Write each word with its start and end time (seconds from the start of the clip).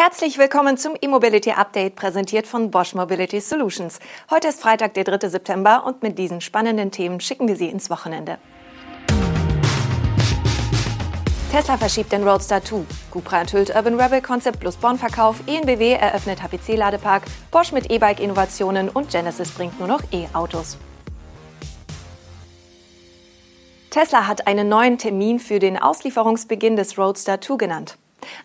Herzlich 0.00 0.38
willkommen 0.38 0.76
zum 0.78 0.94
E-Mobility 1.02 1.50
Update, 1.50 1.96
präsentiert 1.96 2.46
von 2.46 2.70
Bosch 2.70 2.94
Mobility 2.94 3.40
Solutions. 3.40 3.98
Heute 4.30 4.46
ist 4.46 4.62
Freitag, 4.62 4.94
der 4.94 5.02
3. 5.02 5.28
September 5.28 5.84
und 5.84 6.04
mit 6.04 6.20
diesen 6.20 6.40
spannenden 6.40 6.92
Themen 6.92 7.18
schicken 7.18 7.48
wir 7.48 7.56
Sie 7.56 7.66
ins 7.66 7.90
Wochenende. 7.90 8.38
Tesla 11.50 11.76
verschiebt 11.76 12.12
den 12.12 12.22
Roadster 12.22 12.62
2. 12.62 12.84
Cupra 13.10 13.40
enthüllt 13.40 13.74
Urban 13.74 14.00
Rebel 14.00 14.22
Concept 14.22 14.60
plus 14.60 14.76
Bonn-Verkauf. 14.76 15.40
ENBW 15.48 15.94
eröffnet 15.94 16.44
HPC-Ladepark. 16.44 17.24
Bosch 17.50 17.72
mit 17.72 17.90
E-Bike-Innovationen 17.90 18.90
und 18.90 19.10
Genesis 19.10 19.50
bringt 19.50 19.80
nur 19.80 19.88
noch 19.88 20.02
E-Autos. 20.12 20.78
Tesla 23.90 24.28
hat 24.28 24.46
einen 24.46 24.68
neuen 24.68 24.96
Termin 24.96 25.40
für 25.40 25.58
den 25.58 25.76
Auslieferungsbeginn 25.76 26.76
des 26.76 26.96
Roadster 26.96 27.40
2 27.40 27.56
genannt. 27.56 27.98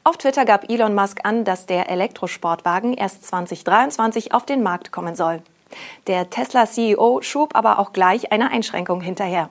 Auf 0.04 0.18
Twitter 0.18 0.46
gab 0.46 0.70
Elon 0.70 0.96
Musk 0.96 1.20
an, 1.24 1.44
dass 1.44 1.66
der 1.66 1.90
Elektrosportwagen 1.90 2.94
erst 2.94 3.26
2023 3.26 4.34
auf 4.34 4.46
den 4.46 4.64
Markt 4.64 4.92
kommen 4.92 5.16
soll. 5.16 5.42
Der 6.08 6.30
Tesla-CEO 6.30 7.22
schob 7.22 7.56
aber 7.56 7.80
auch 7.80 7.94
gleich 7.94 8.32
eine 8.32 8.52
Einschränkung 8.52 9.02
hinterher. 9.02 9.50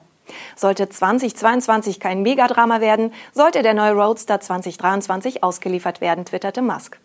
Sollte 0.57 0.89
2022 0.89 2.01
kein 2.01 2.23
Megadrama 2.23 2.81
werden, 2.81 3.13
sollte 3.33 3.63
der 3.63 3.75
neue 3.75 3.93
Roadster 3.93 4.41
2023 4.41 5.43
ausgeliefert 5.43 6.01
werden, 6.01 6.25
twitterte 6.25 6.63
Musk. 6.63 6.99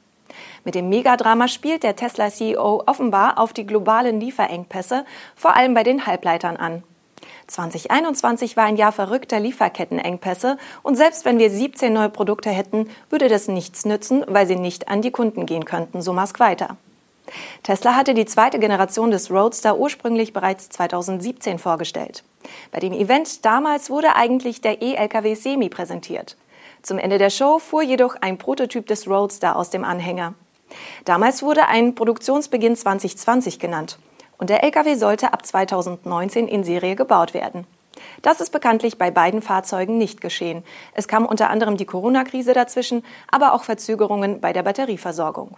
Mit 0.64 0.76
dem 0.76 0.90
Megadrama 0.90 1.48
spielt 1.48 1.84
der 1.84 1.96
Tesla-CEO 1.96 2.84
offenbar 2.86 3.38
auf 3.38 3.54
die 3.54 3.66
globalen 3.66 4.20
Lieferengpässe, 4.20 5.06
vor 5.36 5.56
allem 5.56 5.74
bei 5.74 5.84
den 5.84 6.06
Halbleitern 6.06 6.58
an. 6.58 6.84
2021 7.48 8.58
war 8.58 8.66
ein 8.66 8.76
Jahr 8.76 8.92
verrückter 8.92 9.40
Lieferkettenengpässe 9.40 10.58
und 10.84 10.96
selbst 10.96 11.26
wenn 11.26 11.40
wir 11.40 11.50
17 11.50 11.92
neue 11.94 12.10
Produkte 12.10 12.50
hätten, 12.50 12.90
würde 13.10 13.30
das 13.30 13.48
nichts 13.48 13.86
nützen, 13.86 14.24
weil 14.28 14.48
sie 14.48 14.58
nicht 14.58 14.90
an 14.90 15.02
die 15.02 15.12
Kunden 15.12 15.46
gehen 15.46 15.66
könnten, 15.66 16.02
so 16.02 16.14
Musk 16.14 16.40
weiter. 16.40 16.78
Tesla 17.64 17.96
hatte 17.96 18.14
die 18.14 18.26
zweite 18.26 18.60
Generation 18.60 19.12
des 19.12 19.32
Roadster 19.32 19.78
ursprünglich 19.78 20.34
bereits 20.34 20.70
2017 20.70 21.60
vorgestellt. 21.60 22.24
Bei 22.72 22.80
dem 22.80 22.94
Event 22.94 23.44
damals 23.46 23.90
wurde 23.90 24.16
eigentlich 24.16 24.62
der 24.62 24.82
E-Lkw 24.82 25.34
Semi 25.34 25.70
präsentiert. 25.70 26.38
Zum 26.82 27.00
Ende 27.00 27.18
der 27.18 27.30
Show 27.30 27.60
fuhr 27.60 27.82
jedoch 27.82 28.16
ein 28.22 28.38
Prototyp 28.38 28.88
des 28.88 29.08
Roadster 29.08 29.56
aus 29.56 29.70
dem 29.70 29.84
Anhänger. 29.84 30.36
Damals 31.06 31.44
wurde 31.44 31.68
ein 31.68 31.96
Produktionsbeginn 31.96 32.76
2020 32.76 33.60
genannt 33.60 33.98
und 34.38 34.50
der 34.50 34.64
Lkw 34.64 34.96
sollte 34.96 35.34
ab 35.34 35.46
2019 35.46 36.48
in 36.48 36.64
Serie 36.64 36.96
gebaut 36.96 37.34
werden. 37.34 37.66
Das 38.22 38.42
ist 38.42 38.52
bekanntlich 38.52 38.98
bei 38.98 39.12
beiden 39.12 39.42
Fahrzeugen 39.42 39.98
nicht 39.98 40.22
geschehen. 40.22 40.64
Es 40.94 41.08
kam 41.08 41.26
unter 41.26 41.50
anderem 41.50 41.78
die 41.78 41.86
Corona-Krise 41.86 42.54
dazwischen, 42.54 43.04
aber 43.32 43.54
auch 43.54 43.64
Verzögerungen 43.64 44.40
bei 44.40 44.54
der 44.54 44.64
Batterieversorgung. 44.64 45.58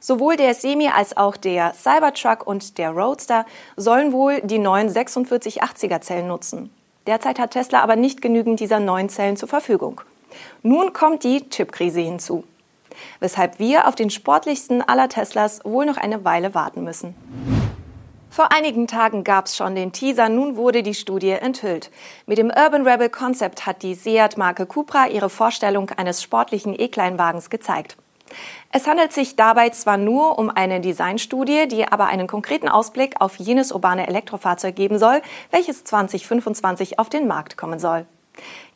Sowohl 0.00 0.36
der 0.36 0.54
Semi 0.54 0.88
als 0.88 1.16
auch 1.16 1.36
der 1.36 1.72
Cybertruck 1.74 2.46
und 2.46 2.78
der 2.78 2.90
Roadster 2.90 3.46
sollen 3.76 4.12
wohl 4.12 4.40
die 4.42 4.58
neuen 4.58 4.90
4680er 4.90 6.00
Zellen 6.00 6.28
nutzen. 6.28 6.70
Derzeit 7.06 7.38
hat 7.38 7.52
Tesla 7.52 7.80
aber 7.80 7.96
nicht 7.96 8.20
genügend 8.20 8.60
dieser 8.60 8.80
neuen 8.80 9.08
Zellen 9.08 9.36
zur 9.36 9.48
Verfügung. 9.48 10.00
Nun 10.62 10.92
kommt 10.92 11.24
die 11.24 11.48
Chipkrise 11.48 12.00
hinzu, 12.00 12.44
weshalb 13.20 13.58
wir 13.58 13.88
auf 13.88 13.94
den 13.94 14.10
sportlichsten 14.10 14.82
aller 14.82 15.08
Teslas 15.08 15.64
wohl 15.64 15.86
noch 15.86 15.96
eine 15.96 16.24
Weile 16.24 16.54
warten 16.54 16.84
müssen. 16.84 17.14
Vor 18.38 18.52
einigen 18.52 18.86
Tagen 18.86 19.24
gab 19.24 19.46
es 19.46 19.56
schon 19.56 19.74
den 19.74 19.90
Teaser, 19.90 20.28
nun 20.28 20.54
wurde 20.54 20.84
die 20.84 20.94
Studie 20.94 21.30
enthüllt. 21.30 21.90
Mit 22.26 22.38
dem 22.38 22.52
Urban 22.56 22.86
Rebel 22.86 23.08
Concept 23.08 23.66
hat 23.66 23.82
die 23.82 23.96
Seat-Marke 23.96 24.64
Cupra 24.64 25.08
ihre 25.08 25.28
Vorstellung 25.28 25.90
eines 25.90 26.22
sportlichen 26.22 26.72
E-Kleinwagens 26.78 27.50
gezeigt. 27.50 27.96
Es 28.70 28.86
handelt 28.86 29.12
sich 29.12 29.34
dabei 29.34 29.70
zwar 29.70 29.96
nur 29.96 30.38
um 30.38 30.50
eine 30.50 30.80
Designstudie, 30.80 31.66
die 31.66 31.88
aber 31.88 32.06
einen 32.06 32.28
konkreten 32.28 32.68
Ausblick 32.68 33.20
auf 33.20 33.34
jenes 33.40 33.72
urbane 33.72 34.06
Elektrofahrzeug 34.06 34.76
geben 34.76 35.00
soll, 35.00 35.20
welches 35.50 35.82
2025 35.82 37.00
auf 37.00 37.08
den 37.08 37.26
Markt 37.26 37.56
kommen 37.56 37.80
soll. 37.80 38.06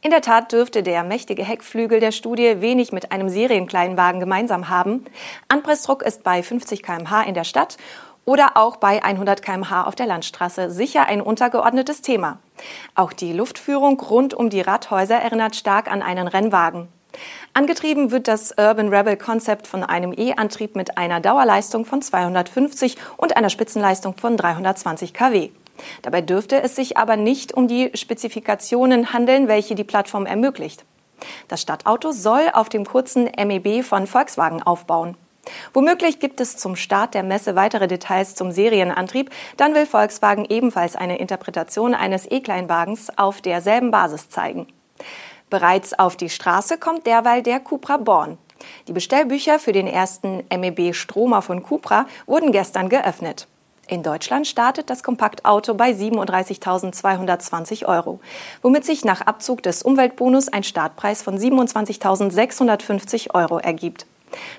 In 0.01 0.11
der 0.11 0.23
Tat 0.23 0.51
dürfte 0.51 0.83
der 0.83 1.05
mächtige 1.05 1.45
Heckflügel 1.45 2.01
der 2.01 2.11
Studie 2.11 2.61
wenig 2.61 2.91
mit 2.91 3.13
einem 3.13 3.29
Serienkleinwagen 3.29 4.19
gemeinsam 4.19 4.69
haben. 4.69 5.05
Anpressdruck 5.47 6.03
ist 6.03 6.25
bei 6.25 6.43
50 6.43 6.83
km/h 6.83 7.23
in 7.23 7.35
der 7.35 7.45
Stadt 7.45 7.77
oder 8.25 8.57
auch 8.57 8.77
bei 8.77 9.03
100 9.03 9.43
km/h 9.43 9.85
auf 9.85 9.95
der 9.95 10.07
Landstraße 10.07 10.71
sicher 10.71 11.07
ein 11.07 11.21
untergeordnetes 11.21 12.03
Thema. 12.03 12.39
Auch 12.95 13.13
die 13.13 13.33
Luftführung 13.33 14.01
rund 14.01 14.35
um 14.35 14.51
die 14.51 14.61
Radhäuser 14.61 15.17
erinnert 15.17 15.57
stark 15.57 15.91
an 15.91 16.03
einen 16.03 16.29
Rennwagen. 16.29 16.89
Angetrieben 17.53 18.11
wird 18.11 18.29
das 18.29 18.53
Urban 18.57 18.89
Rebel 18.89 19.17
Konzept 19.17 19.67
von 19.67 19.85
einem 19.85 20.15
E-Antrieb 20.17 20.77
mit 20.77 20.97
einer 20.97 21.21
Dauerleistung 21.21 21.85
von 21.85 22.01
250 22.01 22.97
und 23.17 23.37
einer 23.37 23.51
Spitzenleistung 23.51 24.17
von 24.17 24.37
320 24.37 25.13
kW. 25.13 25.51
Dabei 26.03 26.21
dürfte 26.21 26.63
es 26.63 26.77
sich 26.77 26.97
aber 26.97 27.17
nicht 27.17 27.53
um 27.53 27.69
die 27.69 27.91
Spezifikationen 27.95 29.13
handeln, 29.13 29.49
welche 29.49 29.75
die 29.75 29.85
Plattform 29.85 30.27
ermöglicht. 30.27 30.85
Das 31.49 31.63
Stadtauto 31.63 32.13
soll 32.13 32.51
auf 32.53 32.69
dem 32.69 32.85
kurzen 32.85 33.25
MEB 33.25 33.85
von 33.85 34.07
Volkswagen 34.07 34.63
aufbauen. 34.63 35.17
Womöglich 35.73 36.19
gibt 36.19 36.41
es 36.41 36.57
zum 36.57 36.77
Start 36.77 37.15
der 37.15 37.23
Messe 37.23 37.57
weitere 37.57 37.89
Details 37.89 38.35
zum 38.35 38.51
Serienantrieb. 38.53 39.31
Dann 39.57 39.75
will 39.75 39.87
Volkswagen 39.87 40.45
ebenfalls 40.45 40.97
eine 40.97 41.19
Interpretation 41.19 41.95
eines 41.95 42.31
E-Kleinwagens 42.31 43.17
auf 43.19 43.41
derselben 43.41 43.91
Basis 43.91 44.29
zeigen. 44.29 44.67
Bereits 45.51 45.99
auf 45.99 46.17
die 46.17 46.31
Straße 46.31 46.79
kommt 46.79 47.07
derweil 47.07 47.43
der 47.43 47.61
Cupra 47.61 47.99
Born. 47.99 48.39
Die 48.89 48.93
Bestellbücher 48.93 49.59
für 49.59 49.73
den 49.73 49.87
ersten 49.87 50.45
MEB 50.51 50.95
Stromer 50.95 51.43
von 51.43 51.63
Cupra 51.63 52.07
wurden 52.27 52.53
gestern 52.53 52.89
geöffnet. 52.89 53.49
In 53.89 54.03
Deutschland 54.03 54.47
startet 54.47 54.89
das 54.89 55.03
Kompaktauto 55.03 55.75
bei 55.75 55.91
37.220 55.91 57.85
Euro, 57.85 58.21
womit 58.63 58.87
sich 58.87 59.05
nach 59.05 59.21
Abzug 59.21 59.63
des 59.63 59.83
Umweltbonus 59.83 60.49
ein 60.49 60.63
Startpreis 60.63 61.23
von 61.23 61.37
27.650 61.37 63.35
Euro 63.35 63.59
ergibt. 63.59 64.07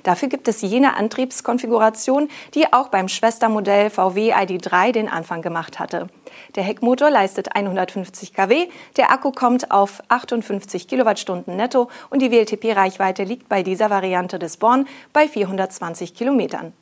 Dafür 0.03 0.29
gibt 0.29 0.47
es 0.47 0.61
jene 0.61 0.95
Antriebskonfiguration, 0.95 2.29
die 2.53 2.71
auch 2.71 2.89
beim 2.89 3.07
Schwestermodell 3.07 3.89
VW 3.89 4.33
ID3 4.33 4.91
den 4.91 5.09
Anfang 5.09 5.41
gemacht 5.41 5.79
hatte. 5.79 6.07
Der 6.55 6.63
Heckmotor 6.63 7.09
leistet 7.09 7.55
150 7.55 8.33
kW, 8.33 8.67
der 8.97 9.11
Akku 9.11 9.31
kommt 9.31 9.71
auf 9.71 10.01
58 10.07 10.87
Kilowattstunden 10.87 11.55
netto 11.55 11.89
und 12.09 12.21
die 12.21 12.31
WLTP-Reichweite 12.31 13.23
liegt 13.23 13.49
bei 13.49 13.63
dieser 13.63 13.89
Variante 13.89 14.39
des 14.39 14.57
Born 14.57 14.87
bei 15.13 15.27
420 15.27 16.13
Kilometern. 16.15 16.73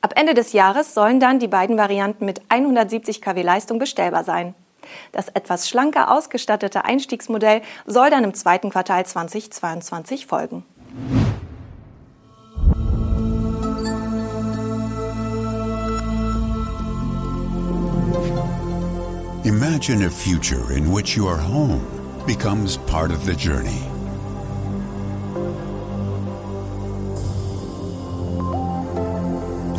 Ab 0.00 0.12
Ende 0.16 0.34
des 0.34 0.52
Jahres 0.52 0.94
sollen 0.94 1.20
dann 1.20 1.38
die 1.38 1.48
beiden 1.48 1.76
Varianten 1.76 2.24
mit 2.24 2.40
170 2.48 3.20
kW 3.20 3.42
Leistung 3.42 3.78
bestellbar 3.78 4.24
sein. 4.24 4.54
Das 5.12 5.28
etwas 5.28 5.68
schlanker 5.68 6.12
ausgestattete 6.12 6.84
Einstiegsmodell 6.84 7.62
soll 7.86 8.10
dann 8.10 8.24
im 8.24 8.34
zweiten 8.34 8.70
Quartal 8.70 9.04
2022 9.04 10.26
folgen. 10.26 10.64
Imagine 19.46 20.02
a 20.02 20.10
future 20.10 20.72
in 20.72 20.90
which 20.90 21.16
your 21.16 21.36
home 21.36 21.86
becomes 22.26 22.78
part 22.78 23.12
of 23.12 23.24
the 23.24 23.32
journey. 23.32 23.86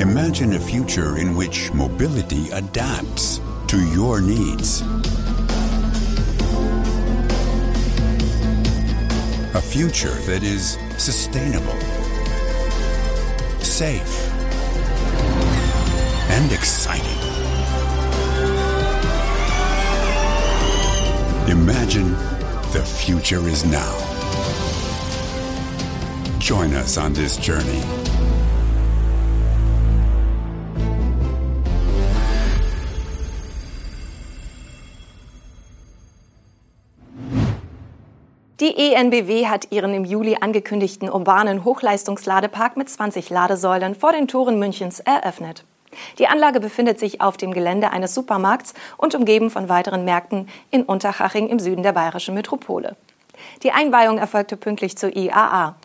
Imagine 0.02 0.54
a 0.54 0.60
future 0.60 1.18
in 1.18 1.36
which 1.36 1.74
mobility 1.74 2.50
adapts 2.52 3.42
to 3.68 3.86
your 3.92 4.22
needs. 4.22 4.84
A 9.54 9.62
future 9.62 10.16
that 10.28 10.44
is 10.44 10.78
sustainable, 10.98 11.78
safe, 13.60 14.32
and 16.32 16.54
exciting. 16.54 17.17
Imagine 21.50 22.10
the 22.74 22.84
future 22.84 23.48
is 23.48 23.64
now. 23.64 23.96
Join 26.40 26.74
us 26.74 26.98
on 26.98 27.14
this 27.14 27.38
journey. 27.38 27.82
Die 38.60 38.76
ENBW 38.76 39.48
hat 39.48 39.72
ihren 39.72 39.94
im 39.94 40.04
Juli 40.04 40.36
angekündigten 40.42 41.10
urbanen 41.10 41.64
Hochleistungsladepark 41.64 42.76
mit 42.76 42.90
20 42.90 43.30
Ladesäulen 43.30 43.96
vor 43.96 44.12
den 44.12 44.28
Toren 44.28 44.60
Münchens 44.60 45.00
eröffnet. 45.00 45.64
Die 46.20 46.28
Anlage 46.28 46.60
befindet 46.60 47.00
sich 47.00 47.22
auf 47.22 47.38
dem 47.38 47.54
Gelände 47.54 47.92
eines 47.92 48.14
Supermarkts 48.14 48.74
und 48.98 49.16
umgeben 49.16 49.50
von 49.50 49.70
weiteren 49.70 50.06
Märkten 50.06 50.48
in 50.72 50.84
Unterhaching 50.84 51.48
im 51.48 51.60
Süden 51.60 51.84
der 51.84 51.94
bayerischen 51.94 52.36
Metropole. 52.36 52.96
Die 53.64 53.72
Einweihung 53.72 54.18
erfolgte 54.18 54.58
pünktlich 54.58 54.98
zur 54.98 55.16
IAA. 55.16 55.76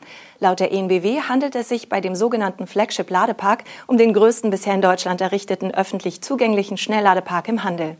Laut 0.41 0.61
der 0.61 0.73
ENBW 0.73 1.21
handelt 1.29 1.55
es 1.55 1.69
sich 1.69 1.89
bei 1.89 2.01
dem 2.01 2.15
sogenannten 2.15 2.67
Flagship 2.67 3.11
Ladepark 3.11 3.65
um 3.87 3.99
den 3.99 4.13
größten 4.13 4.51
bisher 4.51 4.75
in 4.75 4.83
Deutschland 4.83 5.21
errichteten 5.21 5.73
öffentlich 5.73 6.23
zugänglichen 6.23 6.77
Schnellladepark 6.77 7.49
im 7.49 7.63
Handel. 7.63 7.97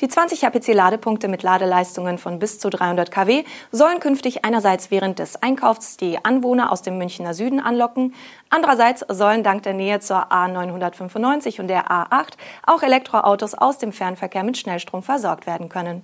Die 0.00 0.08
20 0.08 0.44
HPC-Ladepunkte 0.44 1.28
mit 1.28 1.42
Ladeleistungen 1.42 2.18
von 2.18 2.38
bis 2.38 2.58
zu 2.58 2.70
300 2.70 3.10
kW 3.10 3.44
sollen 3.72 4.00
künftig 4.00 4.44
einerseits 4.44 4.90
während 4.90 5.18
des 5.18 5.42
Einkaufs 5.42 5.96
die 5.96 6.24
Anwohner 6.24 6.72
aus 6.72 6.82
dem 6.82 6.98
Münchner 6.98 7.34
Süden 7.34 7.60
anlocken, 7.60 8.14
andererseits 8.50 9.04
sollen 9.08 9.42
dank 9.42 9.62
der 9.62 9.74
Nähe 9.74 10.00
zur 10.00 10.32
A995 10.32 11.60
und 11.60 11.68
der 11.68 11.90
A8 11.90 12.34
auch 12.66 12.82
Elektroautos 12.82 13.54
aus 13.54 13.78
dem 13.78 13.92
Fernverkehr 13.92 14.44
mit 14.44 14.58
Schnellstrom 14.58 15.02
versorgt 15.02 15.46
werden 15.46 15.68
können. 15.68 16.02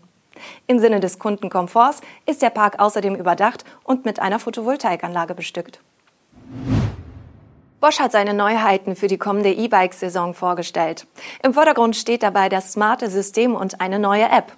Im 0.67 0.79
Sinne 0.79 1.00
des 1.00 1.19
Kundenkomforts 1.19 2.00
ist 2.26 2.43
der 2.43 2.50
Park 2.50 2.79
außerdem 2.79 3.15
überdacht 3.15 3.65
und 3.85 4.05
mit 4.05 4.20
einer 4.20 4.38
Photovoltaikanlage 4.38 5.35
bestückt. 5.35 5.81
Bosch 7.82 7.99
hat 7.99 8.12
seine 8.12 8.32
Neuheiten 8.32 8.94
für 8.94 9.08
die 9.08 9.19
kommende 9.19 9.50
E-Bike-Saison 9.50 10.34
vorgestellt. 10.34 11.08
Im 11.43 11.52
Vordergrund 11.52 11.96
steht 11.96 12.23
dabei 12.23 12.49
das 12.49 12.73
smarte 12.73 13.11
System 13.11 13.56
und 13.56 13.81
eine 13.81 13.99
neue 13.99 14.31
App. 14.31 14.52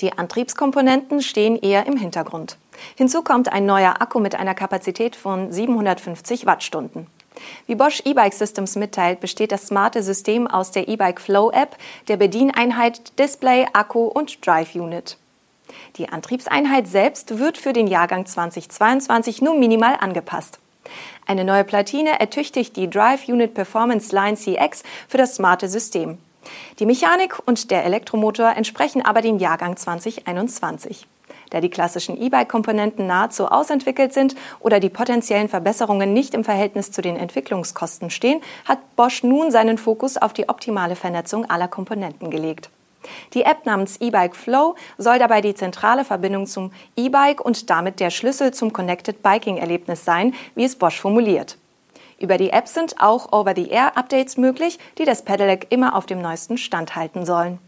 Die 0.00 0.16
Antriebskomponenten 0.16 1.20
stehen 1.20 1.58
eher 1.58 1.84
im 1.84 1.98
Hintergrund. 1.98 2.56
Hinzu 2.96 3.20
kommt 3.20 3.52
ein 3.52 3.66
neuer 3.66 4.00
Akku 4.00 4.20
mit 4.20 4.34
einer 4.34 4.54
Kapazität 4.54 5.16
von 5.16 5.52
750 5.52 6.46
Wattstunden. 6.46 7.08
Wie 7.66 7.74
Bosch 7.74 8.00
E-Bike 8.06 8.32
Systems 8.32 8.74
mitteilt, 8.76 9.20
besteht 9.20 9.52
das 9.52 9.66
smarte 9.66 10.02
System 10.02 10.46
aus 10.46 10.70
der 10.70 10.88
E-Bike 10.88 11.20
Flow 11.20 11.50
App, 11.50 11.76
der 12.08 12.16
Bedieneinheit 12.16 13.18
Display, 13.18 13.66
Akku 13.74 14.06
und 14.06 14.46
Drive 14.46 14.74
Unit. 14.74 15.18
Die 15.96 16.08
Antriebseinheit 16.08 16.88
selbst 16.88 17.38
wird 17.38 17.58
für 17.58 17.74
den 17.74 17.86
Jahrgang 17.86 18.24
2022 18.24 19.42
nur 19.42 19.56
minimal 19.56 19.98
angepasst. 20.00 20.61
Eine 21.26 21.44
neue 21.44 21.64
Platine 21.64 22.20
ertüchtigt 22.20 22.76
die 22.76 22.90
Drive 22.90 23.28
Unit 23.28 23.54
Performance 23.54 24.14
Line 24.14 24.36
CX 24.36 24.82
für 25.08 25.18
das 25.18 25.36
smarte 25.36 25.68
System. 25.68 26.18
Die 26.78 26.86
Mechanik 26.86 27.38
und 27.46 27.70
der 27.70 27.84
Elektromotor 27.84 28.56
entsprechen 28.56 29.04
aber 29.04 29.22
dem 29.22 29.38
Jahrgang 29.38 29.76
2021. 29.76 31.06
Da 31.50 31.60
die 31.60 31.68
klassischen 31.68 32.20
E-Bike-Komponenten 32.20 33.06
nahezu 33.06 33.46
ausentwickelt 33.46 34.14
sind 34.14 34.34
oder 34.58 34.80
die 34.80 34.88
potenziellen 34.88 35.50
Verbesserungen 35.50 36.14
nicht 36.14 36.32
im 36.32 36.44
Verhältnis 36.44 36.90
zu 36.90 37.02
den 37.02 37.16
Entwicklungskosten 37.16 38.08
stehen, 38.08 38.40
hat 38.64 38.78
Bosch 38.96 39.22
nun 39.22 39.50
seinen 39.50 39.76
Fokus 39.76 40.16
auf 40.16 40.32
die 40.32 40.48
optimale 40.48 40.96
Vernetzung 40.96 41.48
aller 41.50 41.68
Komponenten 41.68 42.30
gelegt. 42.30 42.70
Die 43.34 43.42
App 43.42 43.66
namens 43.66 44.00
eBike 44.00 44.36
Flow 44.36 44.76
soll 44.98 45.18
dabei 45.18 45.40
die 45.40 45.54
zentrale 45.54 46.04
Verbindung 46.04 46.46
zum 46.46 46.72
E-Bike 46.96 47.40
und 47.40 47.70
damit 47.70 48.00
der 48.00 48.10
Schlüssel 48.10 48.52
zum 48.52 48.72
Connected 48.72 49.22
Biking 49.22 49.56
Erlebnis 49.56 50.04
sein, 50.04 50.34
wie 50.54 50.64
es 50.64 50.76
Bosch 50.76 51.00
formuliert. 51.00 51.58
Über 52.18 52.38
die 52.38 52.50
App 52.50 52.68
sind 52.68 53.00
auch 53.00 53.32
Over-the-Air-Updates 53.32 54.36
möglich, 54.36 54.78
die 54.98 55.04
das 55.04 55.24
Pedelec 55.24 55.66
immer 55.70 55.96
auf 55.96 56.06
dem 56.06 56.22
neuesten 56.22 56.56
Stand 56.56 56.94
halten 56.94 57.26
sollen. 57.26 57.58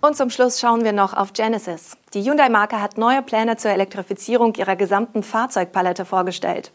Und 0.00 0.16
zum 0.16 0.30
Schluss 0.30 0.60
schauen 0.60 0.84
wir 0.84 0.92
noch 0.92 1.14
auf 1.14 1.32
Genesis. 1.32 1.96
Die 2.14 2.22
Hyundai-Marke 2.22 2.80
hat 2.80 2.98
neue 2.98 3.22
Pläne 3.22 3.56
zur 3.56 3.72
Elektrifizierung 3.72 4.54
ihrer 4.54 4.76
gesamten 4.76 5.22
Fahrzeugpalette 5.22 6.04
vorgestellt. 6.04 6.72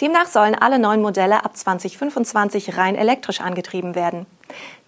Demnach 0.00 0.26
sollen 0.26 0.54
alle 0.54 0.78
neuen 0.78 1.02
Modelle 1.02 1.44
ab 1.44 1.56
2025 1.56 2.76
rein 2.76 2.94
elektrisch 2.94 3.40
angetrieben 3.40 3.94
werden. 3.94 4.26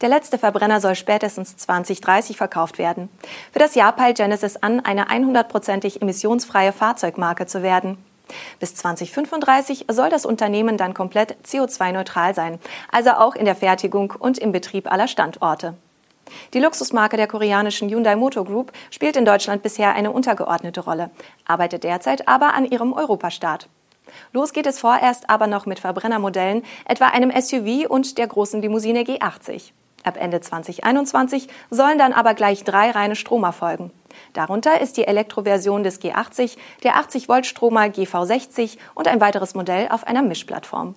Der 0.01 0.09
letzte 0.09 0.39
Verbrenner 0.39 0.81
soll 0.81 0.95
spätestens 0.95 1.57
2030 1.57 2.37
verkauft 2.37 2.79
werden. 2.79 3.09
Für 3.53 3.59
das 3.59 3.75
Jahr 3.75 3.93
peilt 3.93 4.19
Genesis 4.19 4.57
an, 4.57 4.81
eine 4.81 5.09
100%ig 5.09 6.03
emissionsfreie 6.03 6.73
Fahrzeugmarke 6.73 7.47
zu 7.47 7.63
werden. 7.63 7.99
Bis 8.59 8.75
2035 8.75 9.87
soll 9.89 10.11
das 10.11 10.27
Unternehmen 10.27 10.77
dann 10.77 10.95
komplett 10.95 11.37
CO2-neutral 11.45 12.35
sein, 12.35 12.59
also 12.91 13.11
auch 13.11 13.35
in 13.35 13.45
der 13.45 13.55
Fertigung 13.55 14.13
und 14.19 14.39
im 14.39 14.53
Betrieb 14.53 14.91
aller 14.91 15.09
Standorte. 15.09 15.75
Die 16.55 16.59
Luxusmarke 16.59 17.17
der 17.17 17.29
koreanischen 17.29 17.89
Hyundai 17.89 18.17
Motor 18.17 18.45
Group 18.45 18.73
spielt 18.91 19.17
in 19.17 19.25
Deutschland 19.25 19.62
bisher 19.62 19.95
eine 19.95 20.11
untergeordnete 20.11 20.81
Rolle, 20.81 21.11
arbeitet 21.45 21.85
derzeit 21.85 22.27
aber 22.27 22.55
an 22.55 22.65
ihrem 22.65 22.93
Europastart. 22.93 23.69
Los 24.32 24.53
geht 24.53 24.67
es 24.67 24.79
vorerst 24.79 25.29
aber 25.31 25.47
noch 25.47 25.67
mit 25.67 25.79
Verbrennermodellen, 25.79 26.62
etwa 26.85 27.06
einem 27.06 27.31
SUV 27.31 27.88
und 27.88 28.19
der 28.19 28.26
großen 28.26 28.62
Limousine 28.62 29.03
G80. 29.03 29.73
Ab 30.05 30.17
Ende 30.20 30.41
2021 30.41 31.49
sollen 31.70 31.99
dann 31.99 32.12
aber 32.12 32.35
gleich 32.35 32.62
drei 32.62 32.91
reine 32.93 33.17
Stromer 33.17 33.53
folgen. 33.53 33.91
Darunter 34.35 34.81
ist 34.81 34.97
die 34.97 35.06
Elektroversion 35.06 35.82
des 35.82 36.00
G80, 36.00 36.56
der 36.85 36.97
80 36.97 37.29
Volt 37.29 37.47
Stromer 37.47 37.87
GV60 37.87 38.79
und 38.94 39.08
ein 39.08 39.20
weiteres 39.20 39.55
Modell 39.55 39.88
auf 39.91 40.06
einer 40.06 40.23
Mischplattform. 40.23 40.94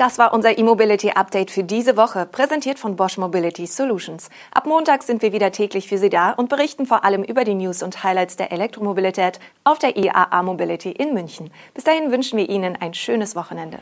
Das 0.00 0.16
war 0.16 0.32
unser 0.32 0.56
E-Mobility 0.56 1.10
Update 1.10 1.50
für 1.50 1.62
diese 1.62 1.94
Woche, 1.94 2.24
präsentiert 2.24 2.78
von 2.78 2.96
Bosch 2.96 3.18
Mobility 3.18 3.66
Solutions. 3.66 4.30
Ab 4.50 4.64
Montag 4.64 5.02
sind 5.02 5.20
wir 5.20 5.34
wieder 5.34 5.52
täglich 5.52 5.88
für 5.88 5.98
Sie 5.98 6.08
da 6.08 6.30
und 6.30 6.48
berichten 6.48 6.86
vor 6.86 7.04
allem 7.04 7.22
über 7.22 7.44
die 7.44 7.52
News 7.52 7.82
und 7.82 8.02
Highlights 8.02 8.38
der 8.38 8.50
Elektromobilität 8.50 9.40
auf 9.62 9.78
der 9.78 9.98
IAA 9.98 10.42
Mobility 10.42 10.90
in 10.90 11.12
München. 11.12 11.50
Bis 11.74 11.84
dahin 11.84 12.10
wünschen 12.10 12.38
wir 12.38 12.48
Ihnen 12.48 12.76
ein 12.80 12.94
schönes 12.94 13.36
Wochenende. 13.36 13.78